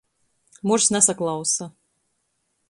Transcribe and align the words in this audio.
Murs 0.71 0.87
nasaklausa. 0.95 1.71